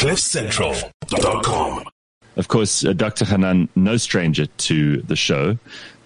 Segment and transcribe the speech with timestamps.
[0.00, 1.84] CliffCentral.com.
[2.36, 3.26] Of course, uh, Dr.
[3.26, 5.58] Hanan, no stranger to the show,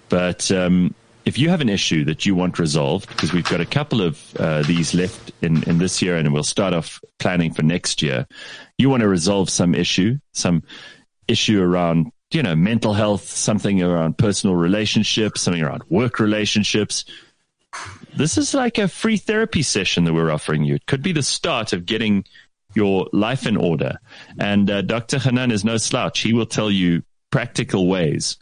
[0.09, 0.93] but um,
[1.25, 4.21] if you have an issue that you want resolved, because we've got a couple of
[4.35, 8.27] uh, these left in, in this year, and we'll start off planning for next year,
[8.79, 10.65] you want to resolve some issue, some
[11.29, 17.05] issue around you know mental health, something around personal relationships, something around work relationships.
[18.17, 20.75] This is like a free therapy session that we're offering you.
[20.75, 22.25] It could be the start of getting
[22.77, 23.99] your life in order.
[24.39, 25.19] And uh, Dr.
[25.19, 26.21] Hanan is no slouch.
[26.21, 28.37] He will tell you practical ways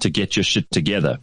[0.00, 1.18] to get your shit together.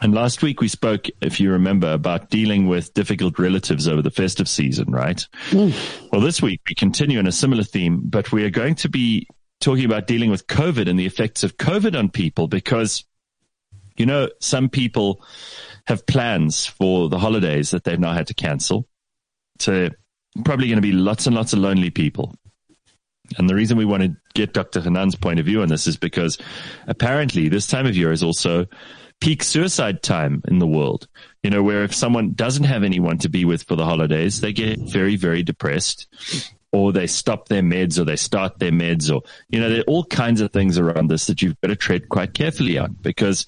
[0.00, 4.10] And last week we spoke, if you remember, about dealing with difficult relatives over the
[4.10, 5.26] festive season, right?
[5.50, 6.10] Mm.
[6.10, 9.26] Well, this week we continue in a similar theme, but we are going to be
[9.60, 13.04] talking about dealing with COVID and the effects of COVID on people because,
[13.96, 15.22] you know, some people
[15.86, 18.88] have plans for the holidays that they've now had to cancel.
[19.58, 19.90] So
[20.44, 22.34] probably going to be lots and lots of lonely people.
[23.38, 24.80] And the reason we want to get Dr.
[24.80, 26.38] Hanan's point of view on this is because
[26.86, 28.66] apparently this time of year is also
[29.20, 31.06] peak suicide time in the world.
[31.42, 34.52] You know, where if someone doesn't have anyone to be with for the holidays, they
[34.52, 36.08] get very, very depressed
[36.72, 39.84] or they stop their meds or they start their meds or, you know, there are
[39.84, 43.46] all kinds of things around this that you've got to tread quite carefully on because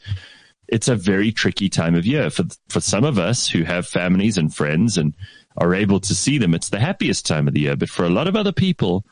[0.69, 4.39] it's a very tricky time of year for, for some of us who have families
[4.39, 5.15] and friends and
[5.57, 6.55] are able to see them.
[6.55, 9.05] It's the happiest time of the year, but for a lot of other people,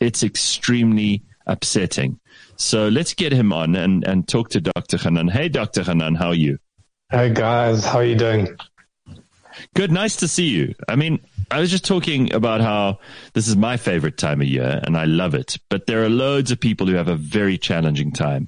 [0.00, 2.18] it's extremely upsetting.
[2.56, 4.96] So let's get him on and, and talk to Dr.
[4.96, 5.28] Hanan.
[5.28, 5.82] Hey, Dr.
[5.82, 6.58] Hanan, how are you?
[7.10, 8.56] Hey guys, how are you doing?
[9.74, 10.74] Good, nice to see you.
[10.88, 11.18] I mean,
[11.50, 13.00] I was just talking about how
[13.32, 16.52] this is my favorite time of year and I love it, but there are loads
[16.52, 18.46] of people who have a very challenging time.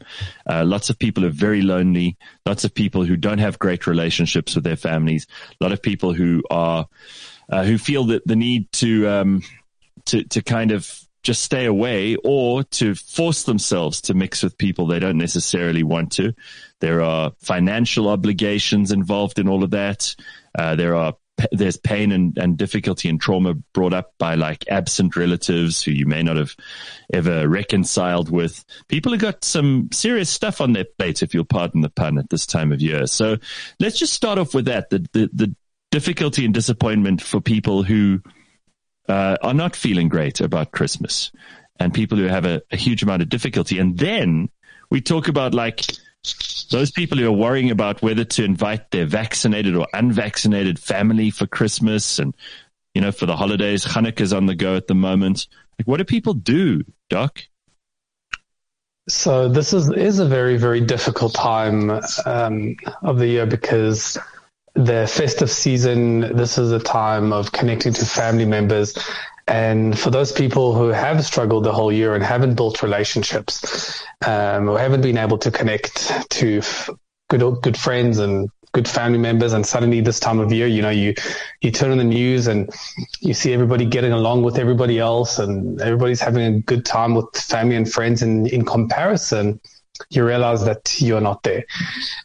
[0.49, 2.17] Uh, lots of people are very lonely.
[2.47, 5.27] Lots of people who don't have great relationships with their families.
[5.61, 6.87] A lot of people who are
[7.53, 9.43] uh, who feel that the need to um,
[10.07, 14.87] to to kind of just stay away or to force themselves to mix with people
[14.87, 16.33] they don't necessarily want to.
[16.81, 20.17] There are financial obligations involved in all of that.
[20.59, 21.15] Uh, there are
[21.51, 26.07] there's pain and, and difficulty and trauma brought up by like absent relatives who you
[26.07, 26.55] may not have
[27.13, 28.65] ever reconciled with.
[28.89, 32.29] People have got some serious stuff on their plate, if you'll pardon the pun, at
[32.31, 33.07] this time of year.
[33.07, 33.39] So
[33.81, 34.91] let's just start off with that.
[34.91, 35.57] The, the, the
[35.93, 38.21] difficulty and disappointment for people who
[39.09, 41.31] uh, are not feeling great about Christmas
[41.79, 43.79] and people who have a, a huge amount of difficulty.
[43.79, 44.49] And then
[44.91, 45.85] we talk about like
[46.71, 51.47] those people who are worrying about whether to invite their vaccinated or unvaccinated family for
[51.47, 52.35] Christmas and,
[52.95, 53.85] you know, for the holidays.
[53.85, 55.47] Hanukkah's on the go at the moment.
[55.79, 57.43] Like, what do people do, Doc?
[59.09, 61.91] So this is is a very very difficult time
[62.25, 64.17] um, of the year because
[64.75, 68.97] the festive season, this is a time of connecting to family members.
[69.49, 74.69] And for those people who have struggled the whole year and haven't built relationships, um,
[74.69, 76.63] or haven't been able to connect to
[77.29, 80.91] good, good friends and good family members, and suddenly this time of year, you know,
[80.91, 81.15] you
[81.61, 82.71] you turn on the news and
[83.21, 87.27] you see everybody getting along with everybody else, and everybody's having a good time with
[87.37, 88.23] family and friends.
[88.23, 89.61] And in comparison,
[90.11, 91.65] you realize that you're not there.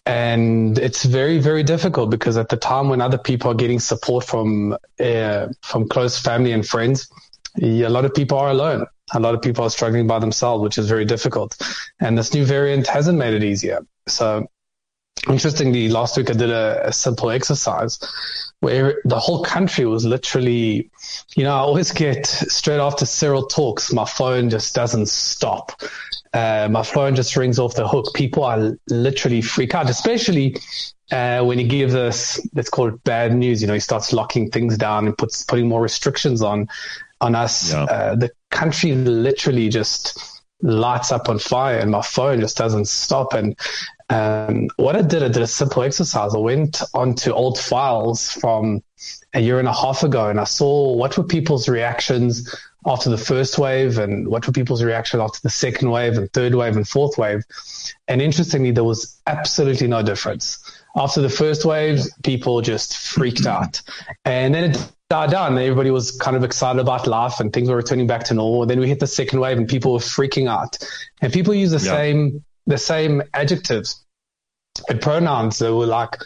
[0.05, 4.25] And it's very, very difficult because at the time when other people are getting support
[4.25, 7.09] from, uh, from close family and friends,
[7.61, 8.85] a lot of people are alone.
[9.13, 11.57] A lot of people are struggling by themselves, which is very difficult.
[11.99, 13.79] And this new variant hasn't made it easier.
[14.07, 14.47] So
[15.29, 17.99] interestingly, last week I did a, a simple exercise
[18.59, 20.89] where the whole country was literally,
[21.35, 25.81] you know, I always get straight after Cyril talks, my phone just doesn't stop.
[26.37, 28.13] Uh, my phone just rings off the hook.
[28.13, 30.55] People are literally freak out, especially
[31.11, 33.59] uh, when he gives us, let's call it bad news.
[33.61, 36.67] You know, he starts locking things down and puts putting more restrictions on
[37.21, 37.71] on us.
[37.71, 37.83] Yeah.
[37.83, 43.33] Uh, the country literally just lights up on fire, and my phone just doesn't stop.
[43.33, 43.57] And
[44.09, 46.35] um, what I did, I did a simple exercise.
[46.35, 48.83] I went onto old files from
[49.33, 52.53] a year and a half ago, and I saw what were people's reactions
[52.87, 56.55] after the first wave and what were people's reaction after the second wave and third
[56.55, 57.43] wave and fourth wave.
[58.07, 60.57] And interestingly, there was absolutely no difference.
[60.95, 63.81] After the first wave, people just freaked out.
[64.23, 65.57] And then it died down.
[65.57, 68.65] Everybody was kind of excited about life and things were returning back to normal.
[68.65, 70.77] Then we hit the second wave and people were freaking out.
[71.21, 71.91] And people use the yeah.
[71.91, 74.03] same the same adjectives
[74.89, 75.59] and pronouns.
[75.59, 76.17] that were like,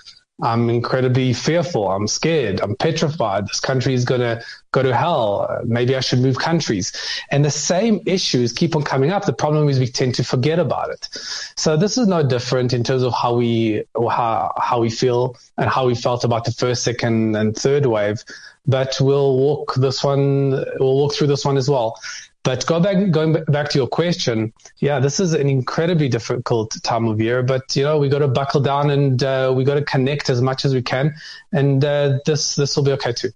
[0.42, 1.90] I'm incredibly fearful.
[1.90, 2.62] I'm scared.
[2.62, 3.48] I'm petrified.
[3.48, 5.62] This country is going to go to hell.
[5.66, 6.92] Maybe I should move countries.
[7.30, 9.26] And the same issues keep on coming up.
[9.26, 11.10] The problem is we tend to forget about it.
[11.56, 15.70] So this is no different in terms of how we, how, how we feel and
[15.70, 18.24] how we felt about the first, second and third wave.
[18.66, 22.00] But we'll walk this one, we'll walk through this one as well.
[22.44, 27.08] But go back, going back to your question, yeah, this is an incredibly difficult time
[27.08, 27.44] of year.
[27.44, 30.42] But you know, we got to buckle down and uh, we got to connect as
[30.42, 31.14] much as we can,
[31.52, 33.30] and uh, this this will be okay too.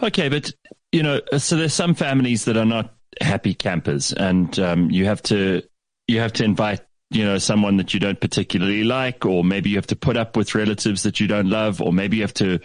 [0.00, 0.52] Okay, but
[0.92, 5.22] you know, so there's some families that are not happy campers, and um, you have
[5.22, 5.62] to
[6.06, 6.80] you have to invite
[7.10, 10.36] you know someone that you don't particularly like, or maybe you have to put up
[10.36, 12.60] with relatives that you don't love, or maybe you have to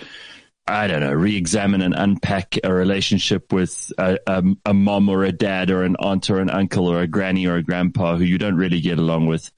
[0.66, 5.32] I don't know, re-examine and unpack a relationship with a, a, a, mom or a
[5.34, 8.38] dad or an aunt or an uncle or a granny or a grandpa who you
[8.38, 9.52] don't really get along with.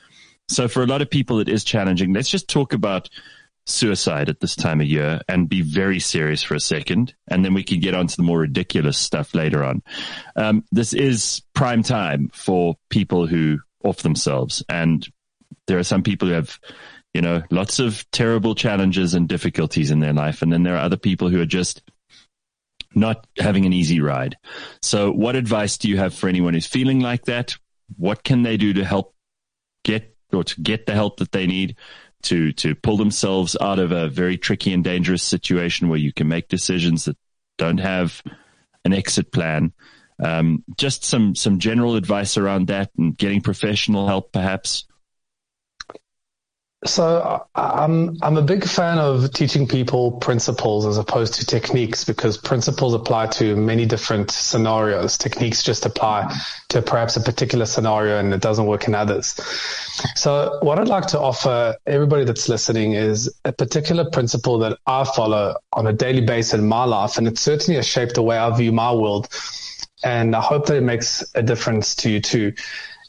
[0.48, 2.12] So for a lot of people, it is challenging.
[2.12, 3.10] Let's just talk about
[3.68, 7.14] suicide at this time of year and be very serious for a second.
[7.28, 9.84] And then we can get on to the more ridiculous stuff later on.
[10.36, 14.64] Um, this is prime time for people who off themselves.
[14.70, 15.08] And
[15.68, 16.60] there are some people who have
[17.16, 20.42] you know, lots of terrible challenges and difficulties in their life.
[20.42, 21.82] And then there are other people who are just
[22.94, 24.36] not having an easy ride.
[24.82, 27.56] So what advice do you have for anyone who's feeling like that?
[27.96, 29.16] What can they do to help
[29.86, 31.78] get or to get the help that they need
[32.24, 36.28] to, to pull themselves out of a very tricky and dangerous situation where you can
[36.28, 37.16] make decisions that
[37.58, 38.22] don't have
[38.84, 39.72] an exit plan?
[40.22, 44.84] Um, just some, some general advice around that and getting professional help perhaps.
[46.86, 52.38] So I'm I'm a big fan of teaching people principles as opposed to techniques because
[52.38, 55.18] principles apply to many different scenarios.
[55.18, 56.32] Techniques just apply
[56.70, 59.34] to perhaps a particular scenario and it doesn't work in others.
[60.16, 65.06] So what I'd like to offer everybody that's listening is a particular principle that I
[65.06, 68.38] follow on a daily basis in my life and it certainly has shaped the way
[68.38, 69.28] I view my world.
[70.04, 72.54] And I hope that it makes a difference to you too.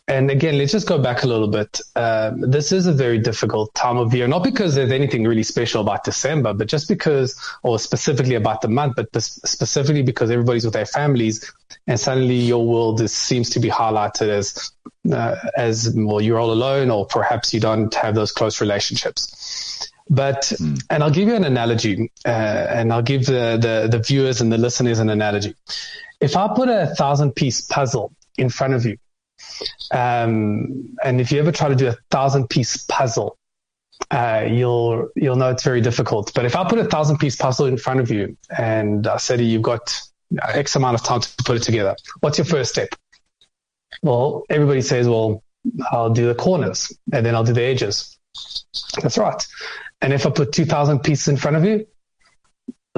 [0.08, 1.81] And again, let's just go back a little bit.
[1.97, 5.81] Um, this is a very difficult time of year, not because there's anything really special
[5.81, 10.75] about December, but just because, or specifically about the month, but specifically because everybody's with
[10.75, 11.53] their families,
[11.88, 14.70] and suddenly your world is, seems to be highlighted as
[15.12, 19.91] uh, as well you're all alone, or perhaps you don't have those close relationships.
[20.09, 20.81] But mm.
[20.88, 24.52] and I'll give you an analogy, uh, and I'll give the, the the viewers and
[24.52, 25.56] the listeners an analogy.
[26.20, 28.99] If I put a thousand piece puzzle in front of you
[29.93, 33.38] um, and if you ever try to do a thousand piece puzzle,
[34.11, 36.33] uh, you'll you'll know it's very difficult.
[36.35, 39.37] But if I put a thousand piece puzzle in front of you and I say
[39.37, 40.00] to you, you've got
[40.43, 42.88] X amount of time to put it together, what's your first step?
[44.03, 45.43] Well, everybody says, well,
[45.91, 48.19] I'll do the corners and then I'll do the edges.
[49.03, 49.43] That's right.
[50.03, 51.87] And if I put 2,000 pieces in front of you,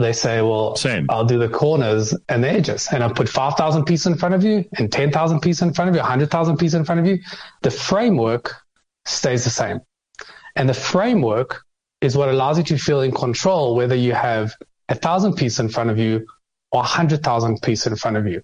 [0.01, 1.07] they say, well, Same.
[1.09, 4.45] I'll do the corners and the edges and I'll put 5,000 pieces in front of
[4.45, 7.19] you and 10,000 pieces in front of you, 100,000 pieces in front of you.
[7.63, 8.55] The framework
[9.05, 9.81] stays the same.
[10.57, 11.63] And the framework
[12.01, 14.55] is what allows you to feel in control, whether you have
[14.89, 16.27] a thousand pieces in front of you
[16.73, 18.43] or a hundred thousand pieces in front of you.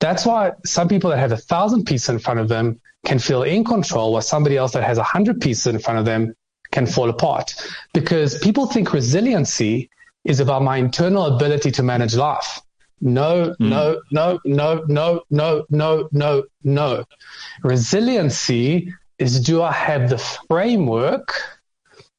[0.00, 3.42] That's why some people that have a thousand pieces in front of them can feel
[3.42, 6.34] in control while somebody else that has a hundred pieces in front of them
[6.72, 7.54] can fall apart
[7.92, 9.90] because people think resiliency
[10.24, 12.60] is about my internal ability to manage life.
[13.00, 13.68] No, mm.
[13.68, 17.04] no, no, no, no, no, no, no, no.
[17.62, 21.34] Resiliency is do I have the framework,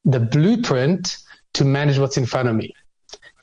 [0.04, 1.18] the blueprint
[1.56, 2.74] to manage what's in front of me?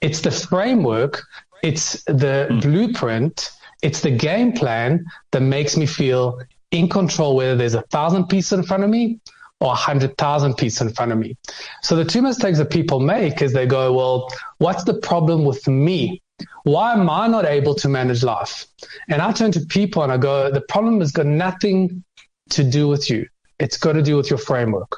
[0.01, 1.23] It's the framework,
[1.63, 2.63] it's the mm.
[2.63, 3.51] blueprint,
[3.83, 6.41] it's the game plan that makes me feel
[6.71, 9.21] in control whether there's a thousand pieces in front of me
[9.63, 11.37] or 100,000 pieces in front of me.
[11.83, 14.29] So the two mistakes that people make is they go, well,
[14.59, 16.21] what's the problem with me?
[16.65, 18.67] Why am I not able to manage life?
[19.09, 22.03] And I turn to people and I go, the problem has got nothing
[22.51, 23.29] to do with you.
[23.61, 24.97] It's got to do with your framework.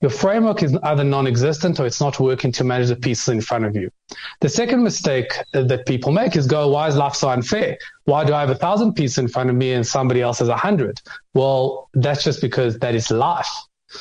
[0.00, 3.64] Your framework is either non-existent or it's not working to manage the pieces in front
[3.64, 3.90] of you.
[4.40, 7.78] The second mistake that people make is go, why is life so unfair?
[8.04, 10.48] Why do I have a thousand pieces in front of me and somebody else has
[10.48, 11.00] a hundred?
[11.32, 13.50] Well, that's just because that is life.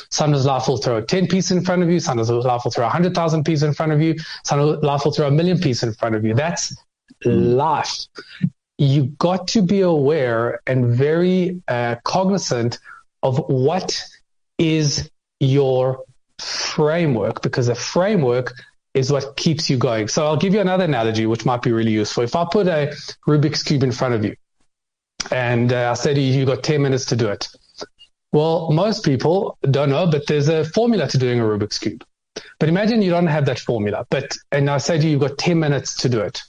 [0.10, 2.00] Sometimes life will throw 10 pieces in front of you.
[2.00, 4.16] Sometimes life will throw 100,000 pieces in front of you.
[4.44, 6.34] Sometimes life will throw a million pieces in front of you.
[6.34, 6.76] That's
[7.26, 8.06] life.
[8.78, 12.80] You got to be aware and very uh, cognizant
[13.22, 14.02] of what
[14.58, 15.10] is
[15.40, 16.04] your
[16.40, 18.54] framework because the framework
[18.94, 20.08] is what keeps you going.
[20.08, 22.24] So I'll give you another analogy, which might be really useful.
[22.24, 22.94] If I put a
[23.28, 24.36] Rubik's Cube in front of you
[25.32, 27.48] and uh, I to you, you've got 10 minutes to do it.
[28.34, 32.04] Well, most people don't know, but there's a formula to doing a Rubik's Cube.
[32.60, 35.38] But imagine you don't have that formula, but, and I say to you, you've got
[35.38, 36.42] 10 minutes to do it.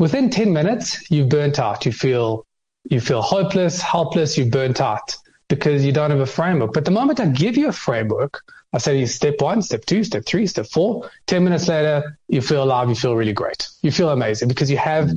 [0.00, 1.86] Within 10 minutes, you've burnt out.
[1.86, 2.44] You feel,
[2.90, 5.14] you feel hopeless, helpless, you've burnt out
[5.48, 6.72] because you don't have a framework.
[6.72, 9.84] But the moment I give you a framework, I say to you step one, step
[9.84, 12.88] two, step three, step four, 10 minutes later, you feel alive.
[12.88, 13.68] You feel really great.
[13.82, 15.12] You feel amazing because you have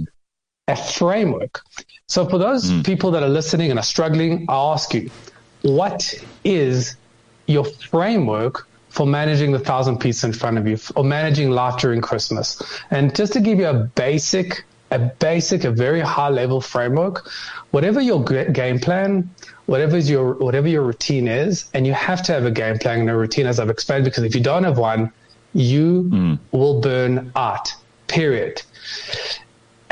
[0.68, 1.62] a framework.
[2.08, 2.86] So for those mm.
[2.86, 5.10] people that are listening and are struggling, I ask you,
[5.66, 6.96] what is
[7.48, 12.02] your framework for managing the thousand pieces in front of you or managing life during
[12.02, 12.62] Christmas?
[12.92, 17.30] And just to give you a basic, a basic, a very high level framework,
[17.72, 19.30] whatever your game plan,
[19.66, 23.00] whatever is your, whatever your routine is, and you have to have a game plan
[23.00, 25.12] and a routine as I've explained, because if you don't have one,
[25.54, 26.40] you mm.
[26.52, 27.74] will burn out,
[28.08, 28.62] period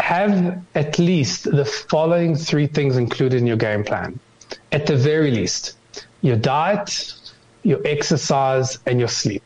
[0.03, 4.19] have at least the following three things included in your game plan.
[4.71, 5.75] At the very least,
[6.21, 7.13] your diet,
[7.63, 9.43] your exercise, and your sleep.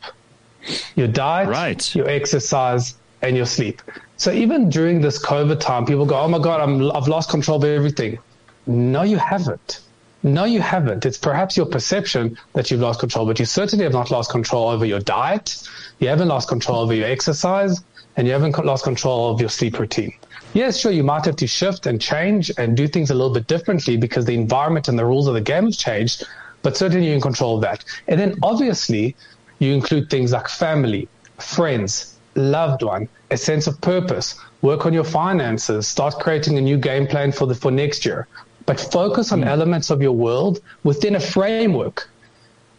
[0.95, 1.95] Your diet, right.
[1.95, 3.81] your exercise, and your sleep.
[4.17, 7.57] So even during this COVID time, people go, "Oh my God, I'm, I've lost control
[7.57, 8.19] of everything."
[8.65, 9.81] No, you haven't.
[10.23, 11.05] No, you haven't.
[11.05, 14.67] It's perhaps your perception that you've lost control, but you certainly have not lost control
[14.69, 15.55] over your diet.
[15.99, 17.81] You haven't lost control over your exercise,
[18.17, 20.13] and you haven't lost control of your sleep routine
[20.57, 23.47] yes, sure, you might have to shift and change and do things a little bit
[23.47, 26.25] differently because the environment and the rules of the game have changed,
[26.63, 27.83] but certainly you can control that.
[28.07, 29.15] And then obviously
[29.59, 31.07] you include things like family,
[31.37, 36.77] friends, loved one, a sense of purpose, work on your finances, start creating a new
[36.77, 38.27] game plan for the, for next year,
[38.65, 39.45] but focus on mm.
[39.45, 42.09] elements of your world within a framework.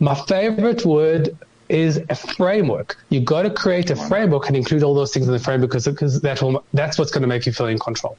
[0.00, 1.36] My favorite word
[1.68, 2.96] is a framework.
[3.10, 5.86] You've got to create a framework and include all those things in the framework because,
[5.86, 8.16] because that will, that's what's going to make you feel in control.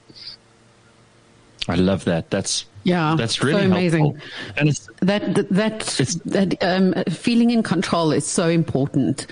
[1.68, 2.30] I love that.
[2.30, 4.06] That's yeah, that's really so amazing.
[4.06, 4.54] Helpful.
[4.58, 9.28] And it's, that that that, that um, feeling in control is so important.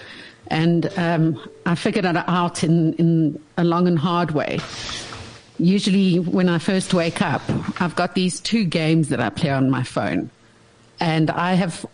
[0.50, 4.60] And um, I figured it out in in a long and hard way.
[5.58, 7.42] Usually, when I first wake up,
[7.82, 10.30] I've got these two games that I play on my phone,
[11.00, 11.86] and I have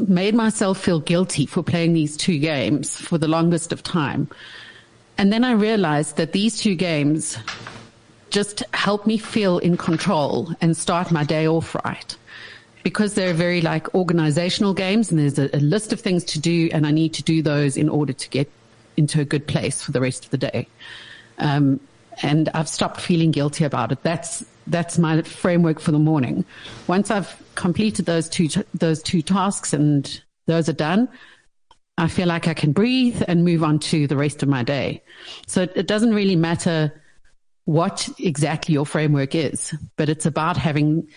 [0.00, 4.28] made myself feel guilty for playing these two games for the longest of time.
[5.18, 7.38] And then I realized that these two games
[8.30, 12.16] just help me feel in control and start my day off right.
[12.82, 16.68] Because they're very like organizational games and there's a, a list of things to do
[16.72, 18.50] and I need to do those in order to get
[18.96, 20.68] into a good place for the rest of the day.
[21.38, 21.80] Um,
[22.22, 24.02] and I've stopped feeling guilty about it.
[24.02, 26.44] That's that's my framework for the morning.
[26.86, 31.08] Once I've completed those two those two tasks and those are done,
[31.98, 35.02] I feel like I can breathe and move on to the rest of my day.
[35.46, 37.02] So it doesn't really matter
[37.64, 41.08] what exactly your framework is, but it's about having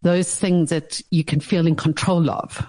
[0.00, 2.66] those things that you can feel in control of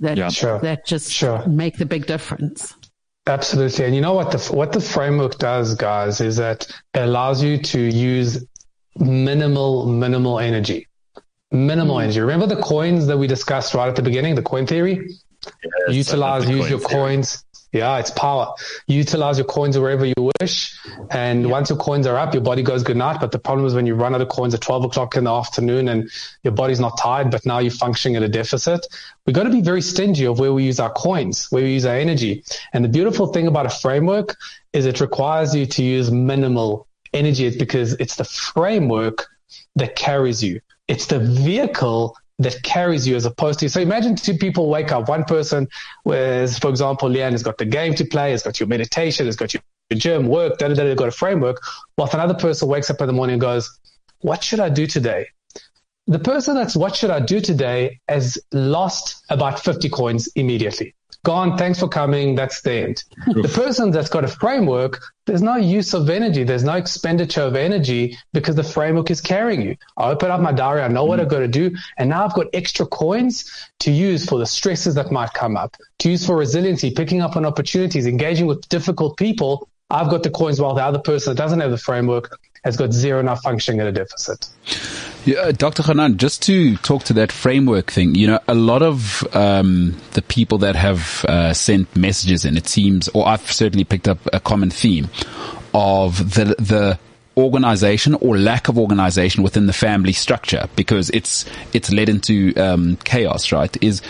[0.00, 0.58] that yeah, sure.
[0.60, 1.46] that just sure.
[1.46, 2.74] make the big difference.
[3.30, 3.84] Absolutely.
[3.84, 7.58] And you know what the what the framework does, guys, is that it allows you
[7.58, 8.44] to use
[8.98, 10.88] minimal, minimal energy.
[11.52, 12.02] Minimal mm.
[12.04, 12.20] energy.
[12.20, 15.08] Remember the coins that we discussed right at the beginning, the coin theory?
[15.44, 16.92] Yes, Utilize, use your theory.
[16.92, 17.44] coins.
[17.72, 18.54] Yeah, it's power.
[18.86, 20.76] You Utilize your coins wherever you wish.
[21.10, 21.48] And yeah.
[21.48, 23.18] once your coins are up, your body goes good night.
[23.20, 25.32] But the problem is when you run out of coins at 12 o'clock in the
[25.32, 26.10] afternoon and
[26.42, 28.86] your body's not tired, but now you're functioning at a deficit.
[29.24, 31.86] We've got to be very stingy of where we use our coins, where we use
[31.86, 32.44] our energy.
[32.72, 34.36] And the beautiful thing about a framework
[34.72, 39.26] is it requires you to use minimal energy is because it's the framework
[39.76, 40.60] that carries you.
[40.88, 45.08] It's the vehicle that carries you as opposed to, so imagine two people wake up,
[45.08, 45.68] one person,
[46.04, 49.36] whereas, for example, Leanne has got the game to play, has got your meditation, has
[49.36, 49.62] got your
[49.94, 51.60] gym, work, da da da, got a framework,
[51.96, 53.78] whilst another person wakes up in the morning and goes,
[54.20, 55.26] what should I do today?
[56.06, 58.00] The person that's what should I do today?
[58.08, 61.56] has lost about 50 coins immediately gone.
[61.58, 62.34] Thanks for coming.
[62.34, 63.04] That's the end.
[63.26, 66.44] the person that's got a framework, there's no use of energy.
[66.44, 69.76] There's no expenditure of energy because the framework is carrying you.
[69.96, 70.82] I open up my diary.
[70.82, 71.22] I know what mm.
[71.22, 71.74] I've got to do.
[71.98, 73.50] And now I've got extra coins
[73.80, 77.36] to use for the stresses that might come up, to use for resiliency, picking up
[77.36, 79.68] on opportunities, engaging with difficult people.
[79.90, 82.92] I've got the coins while the other person that doesn't have the framework has got
[82.92, 84.48] zero enough functioning at a deficit.
[85.24, 85.82] Yeah, Dr.
[85.82, 90.22] Hanan, just to talk to that framework thing, you know, a lot of um, the
[90.22, 94.40] people that have uh, sent messages in, it seems, or I've certainly picked up a
[94.40, 95.08] common theme
[95.74, 96.98] of the the
[97.36, 102.96] organization or lack of organization within the family structure because it's it's led into um,
[103.04, 103.76] chaos, right?
[103.82, 104.02] Is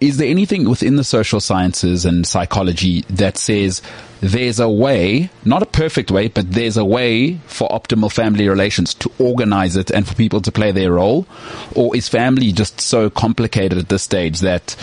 [0.00, 3.80] is there anything within the social sciences and psychology that says
[4.20, 8.92] there's a way, not a perfect way, but there's a way for optimal family relations
[8.94, 11.26] to organize it and for people to play their role?
[11.74, 14.76] Or is family just so complicated at this stage that,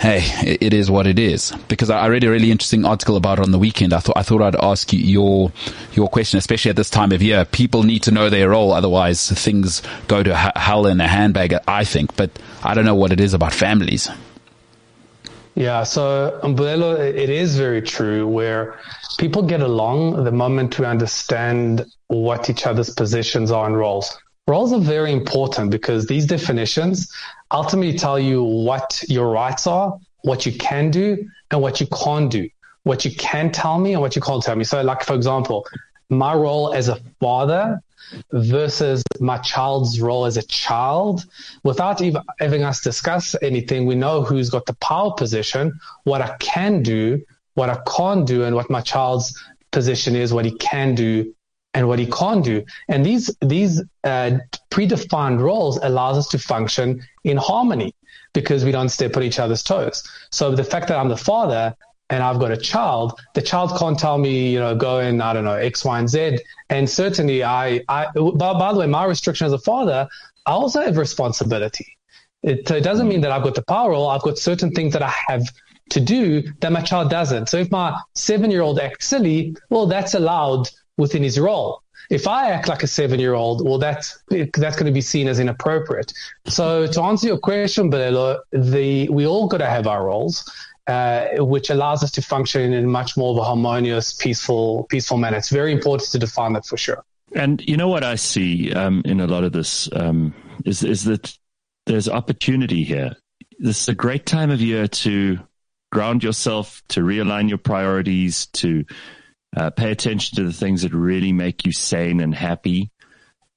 [0.00, 1.52] hey, it is what it is?
[1.66, 3.92] Because I read a really interesting article about it on the weekend.
[3.92, 5.52] I thought, I thought I'd ask you your,
[5.94, 7.44] your question, especially at this time of year.
[7.44, 8.72] People need to know their role.
[8.72, 12.30] Otherwise things go to hell in a handbag, I think, but
[12.62, 14.08] I don't know what it is about families.
[15.58, 18.78] Yeah, so um, Mbulelo, it is very true where
[19.18, 24.16] people get along the moment we understand what each other's positions are and roles.
[24.46, 27.12] Roles are very important because these definitions
[27.50, 32.30] ultimately tell you what your rights are, what you can do, and what you can't
[32.30, 32.48] do.
[32.84, 34.62] What you can tell me and what you can't tell me.
[34.62, 35.66] So, like, for example,
[36.08, 37.82] my role as a father
[38.32, 41.24] versus my child's role as a child
[41.62, 46.36] without even having us discuss anything we know who's got the power position what i
[46.38, 47.20] can do
[47.54, 49.38] what i can't do and what my child's
[49.70, 51.34] position is what he can do
[51.74, 52.64] and what he can't do.
[52.88, 54.38] And these these uh,
[54.70, 57.94] predefined roles allows us to function in harmony
[58.32, 60.08] because we don't step on each other's toes.
[60.30, 61.76] So the fact that I'm the father
[62.10, 65.32] and I've got a child, the child can't tell me, you know, go in, I
[65.32, 66.38] don't know, X, Y, and Z.
[66.70, 70.08] And certainly I, I by, by the way, my restriction as a father,
[70.46, 71.98] I also have responsibility.
[72.42, 74.08] It, it doesn't mean that I've got the power role.
[74.08, 75.42] I've got certain things that I have
[75.90, 77.48] to do that my child doesn't.
[77.48, 81.82] So if my seven year old acts silly, well, that's allowed within his role.
[82.10, 85.28] If I act like a seven year old, well, that's, that's going to be seen
[85.28, 86.12] as inappropriate.
[86.46, 90.50] So to answer your question, Mbulelo, the, we all got to have our roles.
[90.88, 95.36] Uh, which allows us to function in much more of a harmonious, peaceful, peaceful manner.
[95.36, 97.04] It's very important to define that for sure.
[97.34, 100.32] And you know what I see um, in a lot of this um,
[100.64, 101.36] is is that
[101.84, 103.16] there's opportunity here.
[103.58, 105.38] This is a great time of year to
[105.92, 108.86] ground yourself, to realign your priorities, to
[109.54, 112.90] uh, pay attention to the things that really make you sane and happy,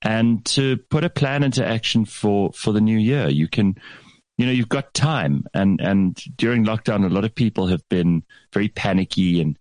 [0.02, 3.30] and to put a plan into action for for the new year.
[3.30, 3.76] You can,
[4.42, 8.24] you know, you've got time, and and during lockdown, a lot of people have been
[8.54, 9.58] very panicky and.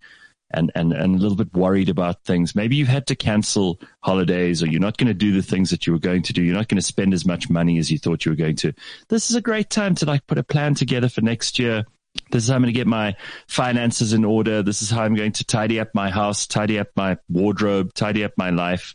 [0.53, 2.57] And, and, and a little bit worried about things.
[2.57, 5.87] Maybe you've had to cancel holidays or you're not going to do the things that
[5.87, 6.43] you were going to do.
[6.43, 8.73] You're not going to spend as much money as you thought you were going to.
[9.07, 11.85] This is a great time to like put a plan together for next year
[12.31, 13.15] this is how I'm going to get my
[13.47, 14.61] finances in order.
[14.63, 18.23] This is how I'm going to tidy up my house, tidy up my wardrobe, tidy
[18.23, 18.93] up my life.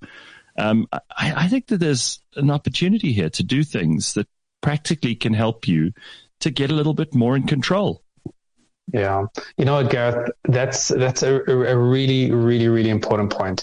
[0.59, 4.29] Um, I, I think that there's an opportunity here to do things that
[4.67, 5.93] practically can help you
[6.41, 8.03] to get a little bit more in control.
[8.93, 9.27] Yeah,
[9.57, 11.35] you know what, Gareth, that's that's a,
[11.75, 13.63] a really, really, really important point.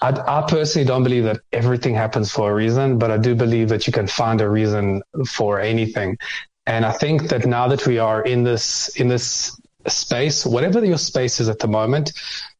[0.00, 3.68] I, I, personally don't believe that everything happens for a reason, but I do believe
[3.68, 6.16] that you can find a reason for anything.
[6.66, 10.98] And I think that now that we are in this, in this space, whatever your
[10.98, 12.12] space is at the moment,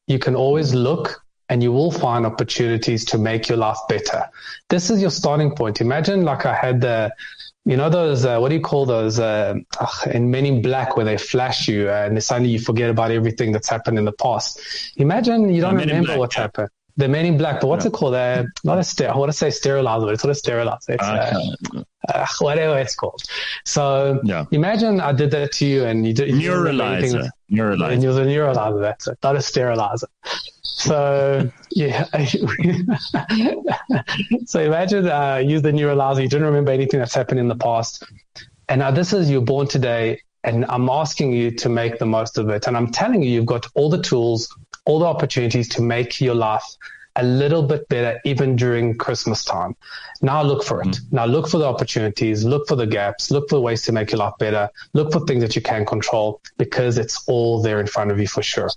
[0.06, 4.24] you can always look and you will find opportunities to make your life better.
[4.68, 5.80] This is your starting point.
[5.80, 7.12] Imagine like I had the,
[7.64, 9.54] you know, those, uh, what do you call those, uh,
[10.12, 13.52] in Men in Black where they flash you uh, and suddenly you forget about everything
[13.52, 14.60] that's happened in the past.
[14.96, 16.68] Imagine you don't remember what's happened.
[16.96, 17.90] The Men in Black, but what's yeah.
[17.90, 18.14] it called?
[18.14, 20.06] Uh, not a ster- I want to say sterilizer.
[20.06, 20.92] but It's not a sterilizer.
[20.92, 23.22] It's uh, uh, whatever it's called.
[23.64, 24.44] So yeah.
[24.50, 27.30] imagine I did that to you and you did neuralizer.
[27.50, 27.92] Neuralizer.
[27.92, 28.80] And you're the neuralizer.
[28.80, 29.18] That's it.
[29.22, 30.08] Not a sterilizer.
[30.62, 32.04] So yeah.
[34.46, 36.22] so imagine uh, use the neuralizer.
[36.22, 38.04] You didn't remember anything that's happened in the past,
[38.68, 42.38] and now this is you're born today, and I'm asking you to make the most
[42.38, 42.66] of it.
[42.66, 44.48] And I'm telling you, you've got all the tools,
[44.84, 46.64] all the opportunities to make your life
[47.16, 49.76] a little bit better even during Christmas time.
[50.22, 50.88] Now look for it.
[50.88, 51.16] Mm-hmm.
[51.16, 54.18] Now look for the opportunities, look for the gaps, look for ways to make your
[54.18, 58.10] life better, look for things that you can control because it's all there in front
[58.10, 58.70] of you for sure.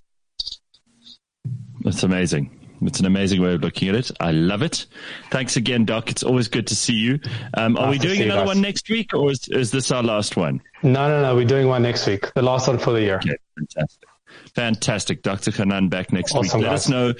[1.82, 2.52] That's amazing.
[2.82, 4.12] It's an amazing way of looking at it.
[4.20, 4.86] I love it.
[5.32, 6.12] Thanks again, Doc.
[6.12, 7.20] It's always good to see you.
[7.54, 10.36] Um, are nice we doing another one next week, or is, is this our last
[10.36, 10.62] one?
[10.84, 11.36] No, no, no.
[11.36, 12.34] We're doing one next week.
[12.34, 13.16] The last one for the year.
[13.18, 14.10] Okay, fantastic.
[14.56, 15.22] Fantastic.
[15.22, 15.52] Dr.
[15.52, 16.68] Hanan back next awesome, week.
[16.68, 16.86] Let guys.
[16.86, 17.14] us know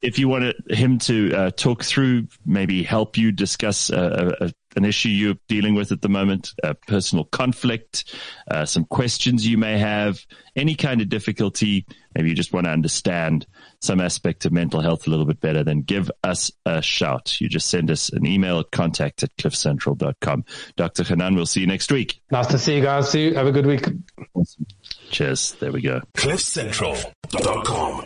[0.00, 4.84] if you wanted him to uh, talk through, maybe help you discuss uh, a, an
[4.84, 8.14] issue you're dealing with at the moment, a personal conflict,
[8.48, 12.70] uh, some questions you may have, any kind of difficulty, maybe you just want to
[12.70, 13.46] understand
[13.80, 17.40] some aspect of mental health a little bit better, then give us a shout.
[17.40, 20.44] You just send us an email at contact at cliffcentral.com.
[20.76, 21.02] Dr.
[21.02, 22.20] Hanan, we'll see you next week.
[22.30, 23.10] Nice to see you guys.
[23.10, 23.34] See you.
[23.34, 23.88] Have a good week.
[24.34, 24.66] Awesome.
[25.10, 25.52] Cheers.
[25.60, 26.00] There we go.
[26.16, 28.04] cliffcentral.com